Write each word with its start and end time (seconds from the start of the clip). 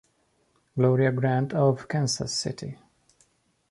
Gloria 0.75 1.11
Grant 1.11 1.53
of 1.53 1.87
Kansas 1.87 2.33
City! 2.33 2.75